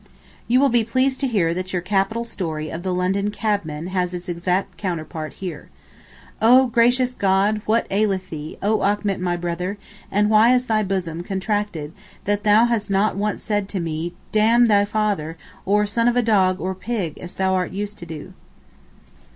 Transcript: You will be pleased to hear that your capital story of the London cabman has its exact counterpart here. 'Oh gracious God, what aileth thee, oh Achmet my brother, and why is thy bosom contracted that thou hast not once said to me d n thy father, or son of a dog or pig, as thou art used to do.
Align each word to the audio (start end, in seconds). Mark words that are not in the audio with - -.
You 0.47 0.59
will 0.59 0.69
be 0.69 0.83
pleased 0.83 1.19
to 1.19 1.27
hear 1.27 1.53
that 1.53 1.73
your 1.73 1.81
capital 1.83 2.25
story 2.25 2.71
of 2.71 2.81
the 2.81 2.91
London 2.91 3.29
cabman 3.29 3.85
has 3.89 4.15
its 4.15 4.27
exact 4.27 4.75
counterpart 4.75 5.33
here. 5.33 5.69
'Oh 6.41 6.65
gracious 6.65 7.13
God, 7.13 7.61
what 7.67 7.85
aileth 7.91 8.31
thee, 8.31 8.57
oh 8.63 8.79
Achmet 8.81 9.19
my 9.19 9.37
brother, 9.37 9.77
and 10.11 10.31
why 10.31 10.55
is 10.55 10.65
thy 10.65 10.81
bosom 10.81 11.21
contracted 11.21 11.93
that 12.25 12.43
thou 12.43 12.65
hast 12.65 12.89
not 12.89 13.15
once 13.15 13.43
said 13.43 13.69
to 13.69 13.79
me 13.79 14.15
d 14.31 14.39
n 14.39 14.65
thy 14.65 14.85
father, 14.85 15.37
or 15.67 15.85
son 15.85 16.07
of 16.07 16.15
a 16.15 16.23
dog 16.23 16.59
or 16.59 16.73
pig, 16.73 17.19
as 17.19 17.35
thou 17.35 17.53
art 17.53 17.71
used 17.71 17.99
to 17.99 18.07
do. 18.07 18.33